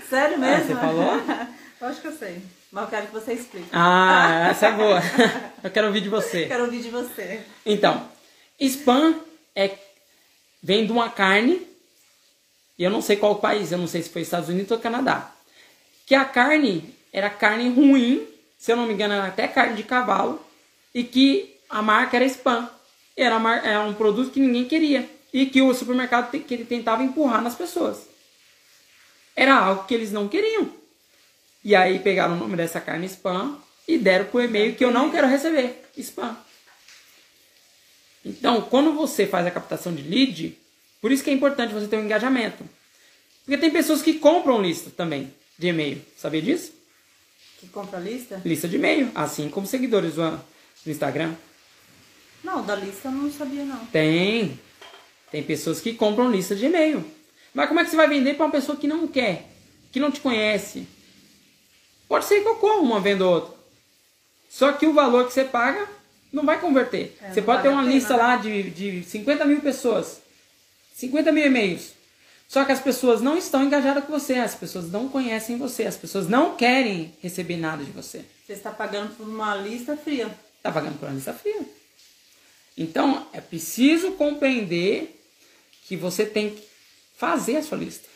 [0.10, 0.68] Sério Ah, mesmo?
[0.68, 1.14] você falou?
[1.82, 2.42] Eu acho que eu sei.
[2.72, 3.68] Mas eu quero que você explique.
[3.72, 5.00] Ah, essa é boa.
[5.62, 6.46] Eu quero ouvir de você.
[6.48, 7.44] Quero ouvir de você.
[7.66, 8.10] Então,
[8.60, 9.20] spam
[9.56, 9.78] é
[10.64, 11.62] vem de uma carne,
[12.80, 15.32] e eu não sei qual país, eu não sei se foi Estados Unidos ou Canadá,
[16.08, 18.26] que a carne era carne ruim,
[18.58, 20.44] se eu não me engano era até carne de cavalo,
[20.94, 22.68] e que a marca era spam.
[23.16, 27.42] Era, era um produto que ninguém queria e que o supermercado que ele tentava empurrar
[27.42, 28.08] nas pessoas.
[29.36, 30.70] Era algo que eles não queriam.
[31.64, 35.10] E aí pegaram o nome dessa carne spam e deram pro e-mail que eu não
[35.10, 35.84] quero receber.
[35.98, 36.38] Spam.
[38.24, 40.58] Então, quando você faz a captação de lead,
[41.02, 42.64] por isso que é importante você ter um engajamento.
[43.44, 46.02] Porque tem pessoas que compram lista também de e-mail.
[46.18, 46.74] Sabia disso?
[47.60, 48.42] Que compra lista?
[48.44, 51.36] Lista de e-mail, assim como seguidores do, do Instagram.
[52.46, 53.84] Não, da lista eu não sabia não.
[53.88, 54.60] Tem.
[55.32, 57.04] Tem pessoas que compram lista de e-mail.
[57.52, 59.50] Mas como é que você vai vender para uma pessoa que não quer,
[59.92, 60.88] que não te conhece?
[62.08, 63.56] Pode ser que ocorra uma venda ou outra.
[64.48, 65.90] Só que o valor que você paga
[66.32, 67.18] não vai converter.
[67.20, 68.20] É, você pode ter uma lista né?
[68.20, 70.22] lá de, de 50 mil pessoas,
[70.94, 71.94] 50 mil e-mails.
[72.48, 75.98] Só que as pessoas não estão engajadas com você, as pessoas não conhecem você, as
[75.98, 78.24] pessoas não querem receber nada de você.
[78.46, 80.30] Você está pagando por uma lista fria.
[80.62, 81.66] Tá pagando por uma lista fria.
[82.78, 85.20] Então, é preciso compreender
[85.88, 86.64] que você tem que
[87.18, 88.08] fazer a sua lista.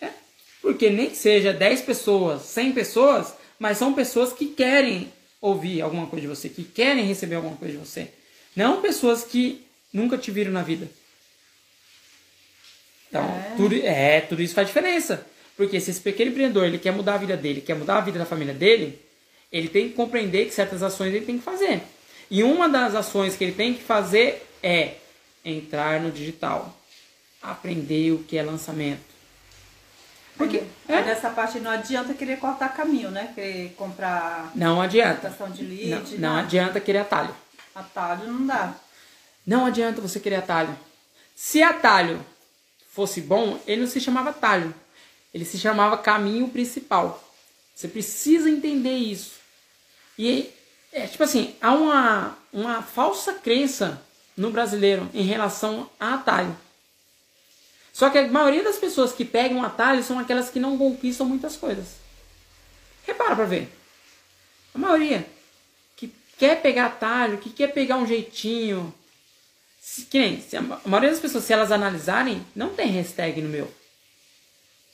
[0.00, 0.10] É.
[0.60, 6.06] Porque nem que seja 10 pessoas, 100 pessoas, mas são pessoas que querem ouvir alguma
[6.06, 8.08] coisa de você, que querem receber alguma coisa de você.
[8.54, 10.88] Não pessoas que nunca te viram na vida.
[13.08, 13.54] Então, É.
[13.56, 15.26] tudo, é, tudo isso faz diferença.
[15.56, 18.18] Porque se esse pequeno empreendedor ele quer mudar a vida dele, quer mudar a vida
[18.18, 18.98] da família dele,
[19.50, 21.82] ele tem que compreender que certas ações ele tem que fazer.
[22.30, 24.94] E uma das ações que ele tem que fazer é
[25.44, 26.74] entrar no digital,
[27.42, 29.10] aprender o que é lançamento.
[30.36, 33.32] Porque é, nessa parte não adianta querer cortar caminho, né?
[33.34, 35.28] Querer comprar não adianta.
[35.50, 36.18] de lead.
[36.18, 37.34] Não, não adianta querer atalho.
[37.74, 38.74] Atalho não dá.
[39.46, 40.74] Não adianta você querer atalho.
[41.34, 42.24] Se atalho
[42.90, 44.74] fosse bom, ele não se chamava atalho.
[45.32, 47.22] Ele se chamava caminho principal.
[47.74, 49.32] Você precisa entender isso.
[50.18, 50.50] E
[50.92, 54.02] é tipo assim, há uma, uma falsa crença
[54.36, 56.56] no brasileiro em relação a atalho.
[57.92, 61.56] Só que a maioria das pessoas que pegam atalho são aquelas que não conquistam muitas
[61.56, 61.96] coisas.
[63.06, 63.70] Repara pra ver.
[64.74, 65.26] A maioria
[65.96, 68.94] que quer pegar atalho, que quer pegar um jeitinho.
[69.80, 73.72] Se, que nem, a maioria das pessoas, se elas analisarem, não tem hashtag no meu.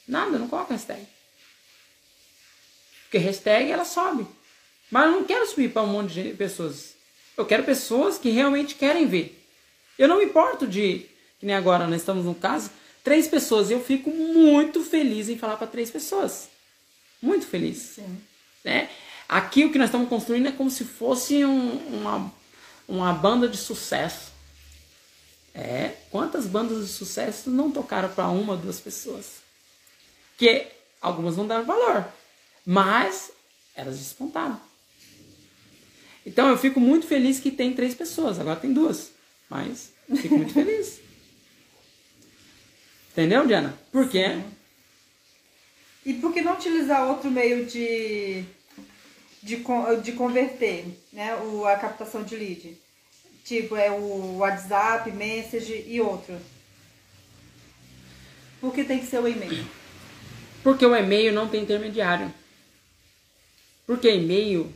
[0.06, 1.06] Nada, não coloca hashtag.
[3.02, 4.26] Porque hashtag ela sobe.
[4.90, 6.94] Mas eu não quero subir para um monte de pessoas.
[7.36, 9.44] Eu quero pessoas que realmente querem ver.
[9.98, 11.06] Eu não me importo de,
[11.38, 12.70] que nem agora nós estamos no caso,
[13.02, 13.70] três pessoas.
[13.70, 16.48] Eu fico muito feliz em falar para três pessoas.
[17.20, 18.20] Muito feliz Sim.
[18.64, 18.88] né?
[19.28, 22.32] Aqui o que nós estamos construindo é como se fosse um- uma,
[22.86, 24.30] uma banda de sucesso.
[25.54, 29.36] É, quantas bandas de sucesso não tocaram para uma, duas pessoas?
[30.36, 30.66] Que
[31.00, 32.04] algumas não deram valor,
[32.64, 33.32] mas
[33.74, 34.60] elas despontaram.
[36.26, 39.12] Então eu fico muito feliz que tem três pessoas, agora tem duas,
[39.48, 41.00] mas fico muito feliz.
[43.12, 43.78] Entendeu, Diana?
[43.92, 44.40] Por quê?
[46.04, 48.44] E por que não utilizar outro meio de,
[49.42, 49.64] de,
[50.02, 52.76] de converter né, o, a captação de lead.
[53.44, 56.36] Tipo, é o WhatsApp, Message e outro.
[58.60, 59.64] Por que tem que ser o e-mail?
[60.62, 62.32] Porque o e-mail não tem intermediário.
[63.86, 64.72] Porque e-mail,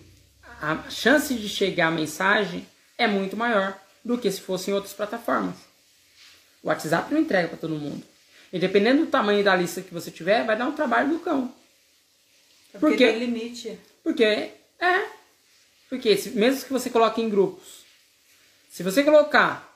[0.61, 2.66] a chance de chegar a mensagem
[2.99, 5.57] é muito maior do que se fosse em outras plataformas.
[6.62, 8.05] O WhatsApp não entrega para todo mundo.
[8.53, 11.55] E dependendo do tamanho da lista que você tiver, vai dar um trabalho do cão.
[12.75, 13.12] É Por Porque quê?
[13.12, 13.79] tem limite.
[14.03, 14.25] Porque
[14.79, 15.07] é.
[15.88, 17.85] Porque mesmo que você coloque em grupos,
[18.70, 19.66] se você colocar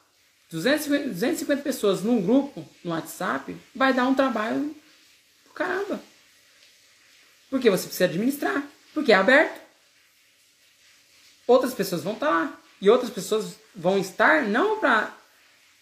[0.50, 4.74] 250, 250 pessoas num grupo no WhatsApp, vai dar um trabalho
[5.44, 6.00] do caramba.
[7.50, 8.62] Porque você precisa administrar.
[8.92, 9.63] Porque é aberto.
[11.46, 12.58] Outras pessoas vão estar lá.
[12.80, 15.12] E outras pessoas vão estar não para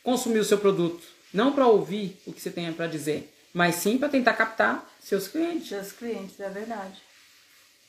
[0.02, 3.98] consumir o seu produto, não para ouvir o que você tem para dizer, mas sim
[3.98, 7.00] para tentar captar seus clientes Seus clientes, é verdade.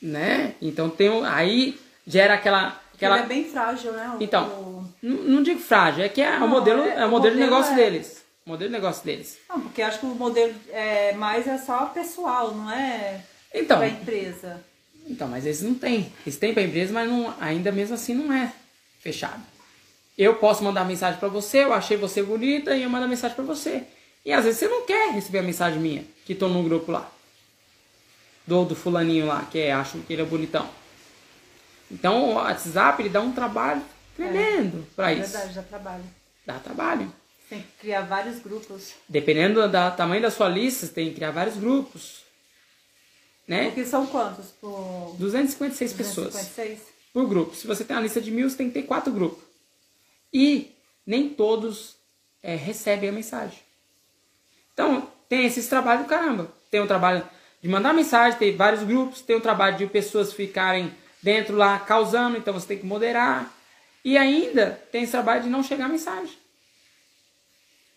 [0.02, 0.56] né?
[0.62, 4.16] Então tem aí gera aquela aquela Ele é bem frágil, né?
[4.20, 7.08] o- então o- não, digo frágil, é que é o Não, modelo é- é, o
[7.08, 9.38] o modelo de modelo negócio é- deles, o modelo de negócio deles.
[9.50, 13.22] Não, porque acho que o modelo é mais é só pessoal, não é
[13.54, 14.64] Então, pra empresa.
[15.08, 18.32] Então, mas eles não têm, eles têm para empresa, mas não, ainda mesmo assim não
[18.34, 18.52] é
[19.02, 19.42] fechado.
[20.18, 23.44] Eu posso mandar mensagem para você, eu achei você bonita e eu mando mensagem para
[23.44, 23.84] você.
[24.26, 27.10] E às vezes você não quer receber a mensagem minha, que tô num grupo lá.
[28.46, 30.70] Do, do fulaninho lá, que é, acho que ele é bonitão.
[31.92, 33.82] Então o WhatsApp ele dá um trabalho
[34.16, 35.32] tremendo para É isso.
[35.32, 36.04] verdade, dá trabalho.
[36.46, 37.14] Dá trabalho.
[37.50, 38.94] Tem que criar vários grupos.
[39.08, 42.23] Dependendo do da- tamanho da sua lista, você tem que criar vários grupos.
[43.48, 43.66] Né?
[43.66, 46.80] Porque são quantos por 256 pessoas 256?
[47.14, 47.56] por grupo.
[47.56, 49.44] Se você tem uma lista de mil, você tem que ter quatro grupos.
[50.34, 50.74] E
[51.06, 51.96] nem todos
[52.42, 53.60] é, recebem a mensagem.
[54.74, 56.52] Então, tem esses trabalhos do caramba.
[56.72, 57.24] Tem o trabalho
[57.62, 62.38] de mandar mensagem, tem vários grupos, tem o trabalho de pessoas ficarem dentro lá causando,
[62.38, 63.54] então você tem que moderar.
[64.04, 66.38] E ainda tem esse trabalho de não chegar a mensagem.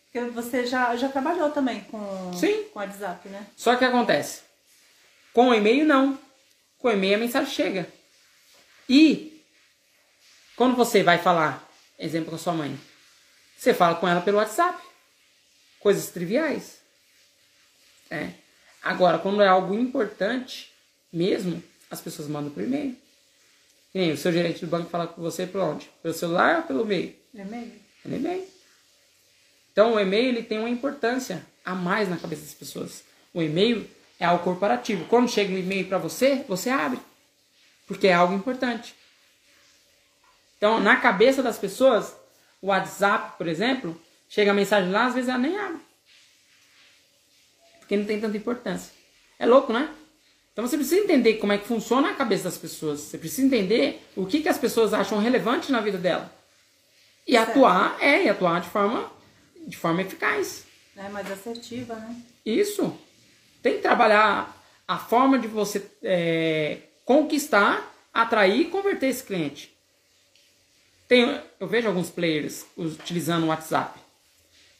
[0.05, 2.65] Porque você já, já trabalhou também com Sim.
[2.73, 3.47] com WhatsApp, né?
[3.57, 4.46] Só que acontece?
[5.37, 6.19] Com o e-mail não.
[6.79, 7.87] Com o e-mail a mensagem chega.
[8.89, 9.45] E
[10.57, 12.81] quando você vai falar, exemplo com a sua mãe,
[13.55, 14.83] você fala com ela pelo WhatsApp.
[15.79, 16.81] Coisas triviais.
[18.11, 18.31] É.
[18.83, 20.73] Agora, quando é algo importante
[21.13, 22.97] mesmo, as pessoas mandam por e-mail.
[23.93, 25.91] Que nem o seu gerente do banco fala com você por onde?
[26.03, 27.15] Pelo celular ou pelo e-mail?
[27.35, 27.73] E-mail.
[28.07, 28.49] É e-mail.
[29.71, 33.05] Então o e-mail ele tem uma importância a mais na cabeça das pessoas.
[33.35, 33.87] O e-mail
[34.19, 35.05] é algo corporativo.
[35.07, 36.99] Quando chega um e-mail para você, você abre.
[37.87, 38.95] Porque é algo importante.
[40.57, 42.17] Então, na cabeça das pessoas,
[42.61, 45.81] o WhatsApp, por exemplo, chega a mensagem lá, às vezes ela nem abre.
[47.79, 48.93] Porque não tem tanta importância.
[49.39, 49.95] É louco, né?
[50.53, 53.01] Então você precisa entender como é que funciona a cabeça das pessoas.
[53.01, 56.33] Você precisa entender o que, que as pessoas acham relevante na vida dela.
[57.27, 57.51] E Certo.
[57.51, 59.13] atuar, é, e atuar de forma,
[59.67, 60.65] de forma eficaz.
[60.97, 62.17] É mais assertiva, né?
[62.45, 62.99] Isso.
[63.67, 69.77] Tem que trabalhar a forma de você é, conquistar, atrair e converter esse cliente.
[71.09, 73.99] Tem, eu vejo alguns players utilizando o WhatsApp.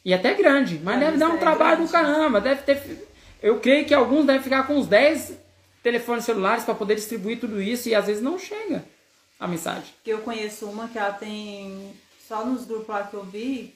[0.05, 2.07] E até grande, mas A deve dar um é trabalho do grande.
[2.07, 2.41] caramba.
[2.41, 3.09] Deve ter,
[3.43, 5.33] eu creio que alguns devem ficar com uns 10
[5.83, 8.85] telefones celulares para poder distribuir tudo isso e às vezes não chega
[9.41, 9.93] a mensagem.
[9.97, 11.93] Porque eu conheço uma que ela tem.
[12.29, 13.75] Só nos grupos lá que eu vi,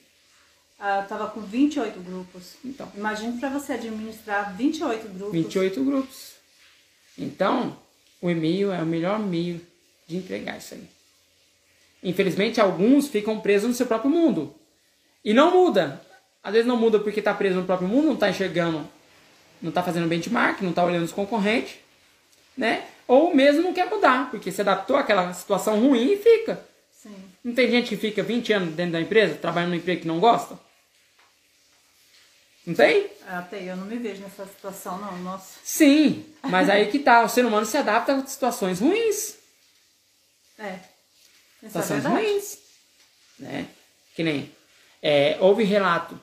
[0.81, 2.55] ela tava com 28 grupos.
[2.65, 2.91] Então.
[2.95, 5.31] Imagine pra você administrar 28 grupos.
[5.31, 6.31] 28 grupos.
[7.17, 7.77] Então,
[8.19, 9.61] o e-mail é o melhor meio
[10.07, 10.83] de entregar isso aí.
[12.03, 14.55] Infelizmente, alguns ficam presos no seu próprio mundo.
[15.23, 16.01] E não muda.
[16.43, 18.87] Às vezes não muda porque está preso no próprio mundo, não está enxergando,
[19.61, 21.75] não está fazendo benchmark, não está olhando os concorrentes,
[22.57, 22.87] né?
[23.07, 26.65] Ou mesmo não quer mudar, porque se adaptou àquela situação ruim e fica.
[26.91, 27.13] Sim.
[27.43, 30.19] Não tem gente que fica 20 anos dentro da empresa, trabalhando num emprego que não
[30.19, 30.57] gosta?
[32.65, 33.09] Não tem?
[33.27, 35.17] Até eu não me vejo nessa situação, não.
[35.19, 35.59] Nossa.
[35.63, 39.35] Sim, mas aí que tá, o ser humano se adapta a situações ruins.
[40.59, 40.79] É.
[41.63, 42.25] É Situações verdade.
[42.25, 42.57] ruins.
[43.39, 43.67] Né?
[44.15, 44.51] Que nem.
[45.01, 46.19] é, houve relato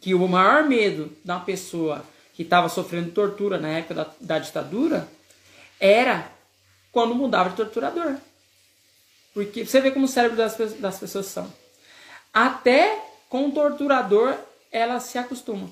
[0.00, 5.08] que o maior medo da pessoa que estava sofrendo tortura na época da, da ditadura
[5.78, 6.30] era
[6.92, 8.16] quando mudava de torturador.
[9.34, 11.52] Porque você vê como o cérebro das, das pessoas são.
[12.32, 14.36] Até com o torturador
[14.70, 15.70] ela se acostuma.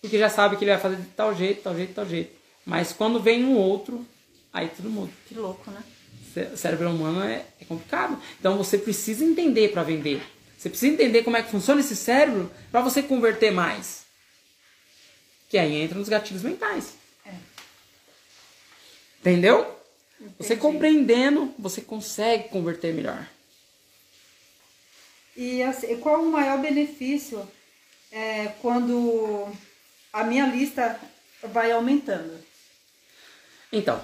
[0.00, 2.32] Porque já sabe que ele vai fazer de tal jeito, tal jeito, tal jeito.
[2.64, 4.06] Mas quando vem um outro,
[4.52, 5.12] aí tudo muda.
[5.26, 5.82] Que louco, né?
[6.32, 8.20] Cé- cérebro humano é, é complicado.
[8.38, 10.22] Então você precisa entender para vender.
[10.56, 14.02] Você precisa entender como é que funciona esse cérebro para você converter mais.
[15.48, 16.94] Que aí entra nos gatilhos mentais.
[17.24, 17.32] É.
[19.20, 19.74] Entendeu?
[20.38, 23.26] Você compreendendo, você consegue converter melhor.
[25.36, 27.48] E assim, qual o maior benefício
[28.10, 29.48] é, quando
[30.12, 30.98] a minha lista
[31.42, 32.32] vai aumentando?
[33.72, 34.00] Então,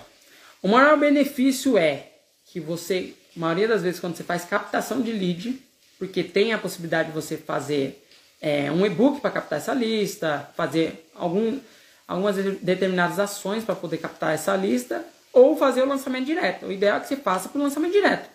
[0.62, 2.08] o maior benefício é
[2.46, 5.60] que você, maioria das vezes, quando você faz captação de lead,
[5.98, 8.06] porque tem a possibilidade de você fazer
[8.40, 11.58] é, um e-book para captar essa lista, fazer algum,
[12.06, 16.66] algumas determinadas ações para poder captar essa lista, ou fazer o lançamento direto.
[16.66, 18.30] O ideal é que você faça para o lançamento direto.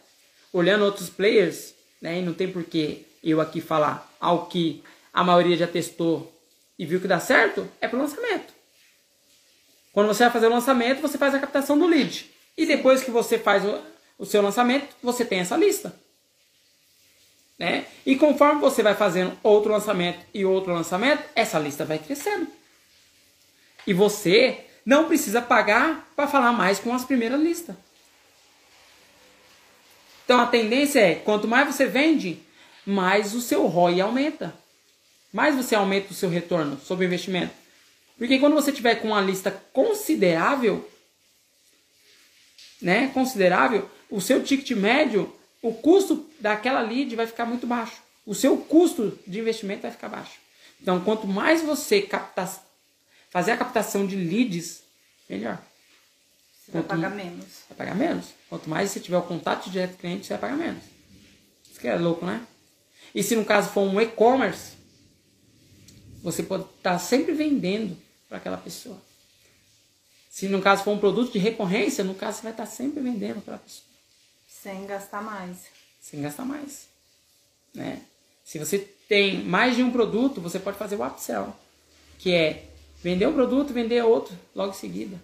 [0.51, 5.57] Olhando outros players, né, e não tem porquê eu aqui falar ao que a maioria
[5.57, 6.31] já testou
[6.77, 8.53] e viu que dá certo, é para o lançamento.
[9.91, 12.29] Quando você vai fazer o lançamento, você faz a captação do lead.
[12.57, 13.81] E depois que você faz o,
[14.17, 15.93] o seu lançamento, você tem essa lista.
[17.57, 17.85] Né?
[18.05, 22.47] E conforme você vai fazendo outro lançamento e outro lançamento, essa lista vai crescendo.
[23.85, 27.75] E você não precisa pagar para falar mais com as primeiras listas.
[30.23, 32.39] Então a tendência é, quanto mais você vende,
[32.85, 34.53] mais o seu ROI aumenta.
[35.31, 37.53] Mais você aumenta o seu retorno sobre o investimento.
[38.17, 40.89] Porque quando você tiver com uma lista considerável,
[42.81, 48.01] né, considerável, o seu ticket médio, o custo daquela lead vai ficar muito baixo.
[48.25, 50.33] O seu custo de investimento vai ficar baixo.
[50.81, 52.61] Então, quanto mais você captar,
[53.29, 54.81] fazer a captação de leads,
[55.29, 55.61] melhor.
[56.53, 57.45] Você vai pagar menos.
[57.69, 58.27] Vai pagar menos.
[58.49, 60.83] Quanto mais você tiver o contato direto com o cliente, você vai pagar menos.
[61.69, 62.45] Isso que é louco, né?
[63.13, 64.73] E se no caso for um e-commerce,
[66.21, 68.97] você pode estar sempre vendendo para aquela pessoa.
[70.29, 73.41] Se no caso for um produto de recorrência, no caso você vai estar sempre vendendo
[73.41, 73.85] para a pessoa.
[74.47, 75.65] Sem gastar mais.
[75.99, 76.87] Sem gastar mais.
[77.73, 78.01] Né?
[78.43, 81.55] Se você tem mais de um produto, você pode fazer o upsell,
[82.17, 82.65] que é
[83.01, 85.19] vender um produto, vender outro logo em seguida.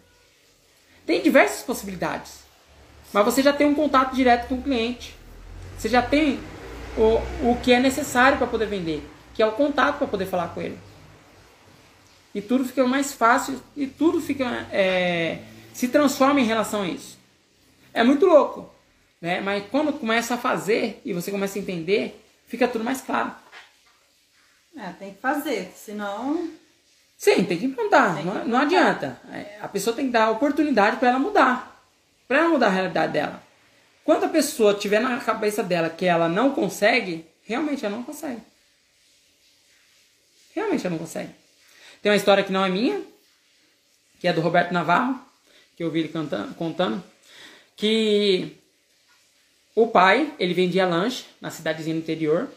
[1.05, 2.39] Tem diversas possibilidades.
[3.13, 5.15] Mas você já tem um contato direto com o cliente.
[5.77, 6.39] Você já tem
[6.97, 10.49] o, o que é necessário para poder vender, que é o contato para poder falar
[10.49, 10.77] com ele.
[12.35, 15.39] E tudo fica mais fácil e tudo fica é,
[15.73, 17.17] se transforma em relação a isso.
[17.93, 18.69] É muito louco,
[19.21, 19.39] né?
[19.39, 23.33] Mas quando começa a fazer e você começa a entender, fica tudo mais claro.
[24.77, 26.51] É, tem que fazer, senão.
[27.17, 28.17] Sim, tem que implantar.
[28.17, 29.17] Tem não, que não adianta.
[29.31, 31.81] É, a pessoa tem que dar oportunidade para ela mudar,
[32.27, 33.41] para ela mudar a realidade dela.
[34.03, 38.41] Quando a pessoa tiver na cabeça dela que ela não consegue, realmente ela não consegue.
[40.53, 41.44] Realmente ela não consegue.
[42.01, 43.01] Tem uma história que não é minha,
[44.19, 45.19] que é do Roberto Navarro,
[45.75, 47.03] que eu ouvi ele cantando, contando,
[47.75, 48.57] que
[49.75, 52.49] o pai, ele vendia lanche na cidadezinha do interior,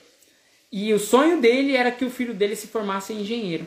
[0.71, 3.67] e o sonho dele era que o filho dele se formasse engenheiro.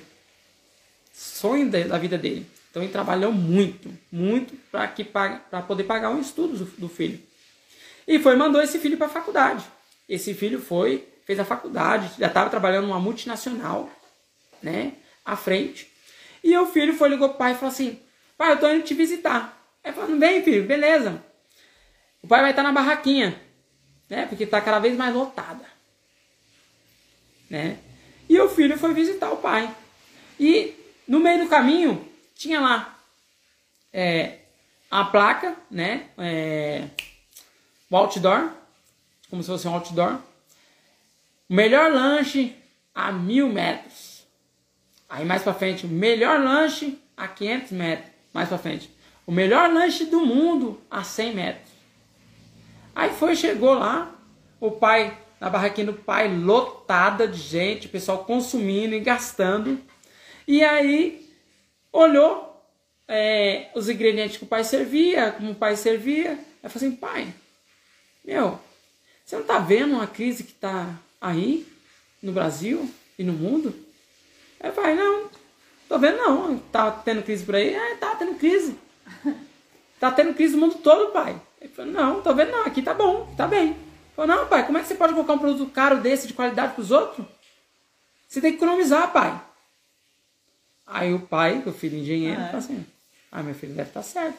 [1.12, 2.46] Sonho da vida dele.
[2.70, 7.20] Então ele trabalhou muito, muito para poder pagar um estudo do, do filho.
[8.08, 9.66] E foi mandou esse filho para a faculdade.
[10.08, 13.90] Esse filho foi, fez a faculdade, já estava trabalhando numa multinacional,
[14.64, 14.94] né?
[15.32, 15.90] À frente.
[16.44, 17.98] E o filho foi, ligou pro pai e falou assim:
[18.38, 19.58] Pai, eu tô indo te visitar.
[19.84, 21.24] Ele falou: Não vem, filho, beleza.
[22.22, 23.40] O pai vai estar na barraquinha,
[24.10, 24.26] né?
[24.26, 25.66] Porque tá cada vez mais lotada,
[27.50, 27.78] né?
[28.28, 29.74] E o filho foi visitar o pai.
[30.40, 30.76] E
[31.08, 33.00] no meio do caminho tinha lá
[33.94, 34.40] é,
[34.90, 36.10] a placa, né?
[36.18, 36.88] É,
[37.90, 38.52] o outdoor,
[39.30, 40.20] como se fosse um outdoor.
[41.50, 42.56] O melhor lanche
[42.94, 44.11] a mil metros.
[45.12, 48.10] Aí mais para frente, o melhor lanche a 500 metros.
[48.34, 48.90] Mais para frente,
[49.28, 51.70] o melhor lanche do mundo a 100 metros.
[52.96, 54.16] Aí foi, chegou lá,
[54.58, 59.82] o pai, na barraquinha do pai, lotada de gente, o pessoal consumindo e gastando.
[60.48, 61.30] E aí
[61.92, 62.66] olhou
[63.06, 66.40] é, os ingredientes que o pai servia, como o pai servia.
[66.64, 67.34] Aí falou assim, pai,
[68.24, 68.58] meu,
[69.26, 71.68] você não tá vendo uma crise que tá aí
[72.24, 73.91] no Brasil e no mundo?
[74.62, 75.30] Aí falei, não,
[75.90, 76.58] tô vendo não.
[76.58, 77.74] Tá tendo crise por aí?
[77.74, 78.78] É, tá tendo crise.
[80.00, 81.40] Tá tendo crise no mundo todo, pai.
[81.60, 83.78] Ele falou, não, tô vendo não, aqui tá bom, tá bem.
[84.16, 86.74] Falei, não, pai, como é que você pode colocar um produto caro desse de qualidade
[86.74, 87.26] pros outros?
[88.28, 89.40] Você tem que economizar, pai.
[90.88, 92.48] Aí o pai, o filho engenheiro, ah, é.
[92.48, 92.86] falou assim,
[93.32, 94.38] ah, meu filho deve estar tá certo.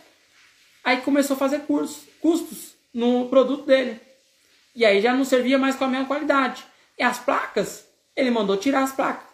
[0.85, 4.01] Aí começou a fazer cursos, custos no produto dele.
[4.75, 6.64] E aí já não servia mais com a mesma qualidade.
[6.99, 9.32] E as placas, ele mandou tirar as placas.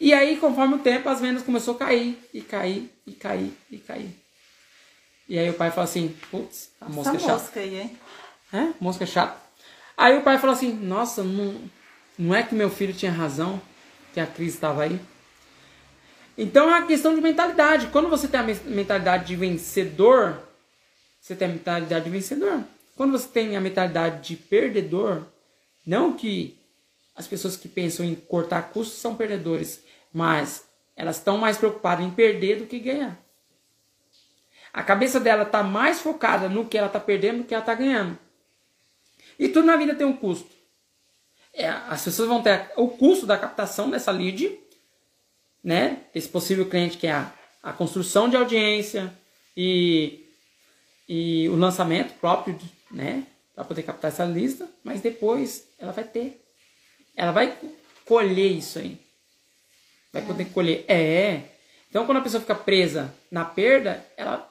[0.00, 3.76] E aí, conforme o tempo, as vendas começou a cair, e cair, e cair, e
[3.76, 4.16] cair.
[5.28, 7.32] E aí o pai falou assim, putz, a mosca Essa é chata.
[7.34, 7.98] mosca aí, hein?
[8.52, 8.68] É?
[8.80, 9.38] Mosca chata.
[9.96, 11.54] Aí o pai falou assim, nossa, não,
[12.18, 13.60] não é que meu filho tinha razão,
[14.14, 14.98] que a crise estava aí.
[16.36, 17.88] Então é uma questão de mentalidade.
[17.88, 20.40] Quando você tem a mentalidade de vencedor,
[21.20, 22.64] você tem a mentalidade de vencedor.
[22.96, 25.26] Quando você tem a mentalidade de perdedor,
[25.86, 26.58] não que
[27.14, 32.10] as pessoas que pensam em cortar custos são perdedores, mas elas estão mais preocupadas em
[32.10, 33.18] perder do que ganhar.
[34.72, 37.74] A cabeça dela está mais focada no que ela está perdendo do que ela está
[37.74, 38.18] ganhando.
[39.38, 40.50] E tudo na vida tem um custo.
[41.52, 44.58] É, as pessoas vão ter o custo da captação dessa lead,
[45.62, 46.04] né?
[46.14, 47.32] Esse possível cliente que é a,
[47.62, 49.12] a construção de audiência
[49.56, 50.24] e,
[51.08, 52.58] e o lançamento próprio,
[52.90, 53.26] né?
[53.54, 56.40] Para poder captar essa lista, mas depois ela vai ter.
[57.16, 57.58] Ela vai
[58.04, 59.00] colher isso aí.
[60.12, 60.24] Vai é.
[60.24, 60.84] poder colher.
[60.88, 61.42] É.
[61.88, 64.48] Então quando a pessoa fica presa na perda, ela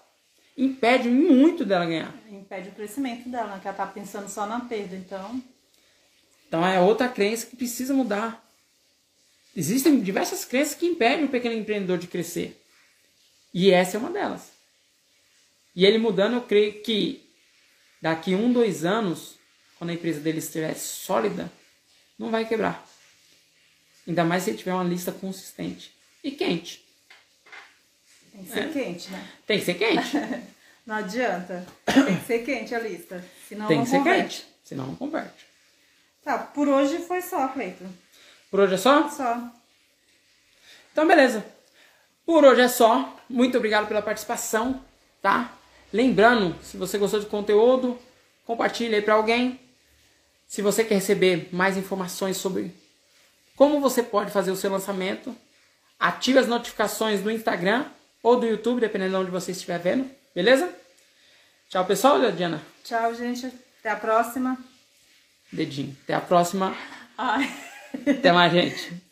[0.57, 2.13] impede muito dela ganhar.
[2.29, 3.59] Impede o crescimento dela, né?
[3.61, 5.41] Que ela tá pensando só na perda, então.
[6.47, 8.43] Então é outra crença que precisa mudar.
[9.55, 12.59] Existem diversas crenças que impedem o pequeno empreendedor de crescer.
[13.53, 14.51] E essa é uma delas.
[15.75, 17.23] E ele mudando, eu creio que
[18.01, 19.35] daqui um, dois anos,
[19.77, 21.51] quando a empresa dele estiver sólida,
[22.17, 22.85] não vai quebrar.
[24.09, 25.93] Ainda mais se tiver uma lista consistente
[26.23, 26.83] e quente.
[28.31, 28.67] Tem que ser é.
[28.69, 29.27] quente, né?
[29.45, 30.17] Tem que ser quente.
[30.83, 31.63] não adianta.
[31.85, 33.23] Tem que ser quente a lista.
[33.47, 34.41] Senão Tem não que ser converte.
[34.41, 34.55] quente.
[34.63, 35.45] Senão não converte.
[36.23, 37.85] Tá, por hoje foi só, Cleiton.
[38.49, 39.07] Por hoje é só?
[39.09, 39.51] Só.
[40.91, 41.45] Então, beleza.
[42.25, 43.15] Por hoje é só.
[43.29, 44.83] Muito obrigado pela participação,
[45.21, 45.53] tá?
[45.93, 47.95] Lembrando, se você gostou do conteúdo,
[48.43, 49.59] compartilhe aí para alguém.
[50.47, 52.73] Se você quer receber mais informações sobre
[53.59, 55.35] como você pode fazer o seu lançamento,
[55.99, 57.83] ative as notificações do Instagram
[58.23, 60.73] ou do YouTube, dependendo de onde você estiver vendo, beleza?
[61.67, 62.61] Tchau, pessoal, Diana.
[62.85, 63.51] Tchau, gente.
[63.81, 64.57] Até a próxima.
[65.51, 65.93] Dedinho.
[66.03, 66.73] Até a próxima.
[67.17, 67.53] Ai.
[68.07, 69.08] Até mais, gente.